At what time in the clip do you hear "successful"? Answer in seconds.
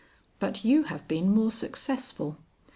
1.51-2.39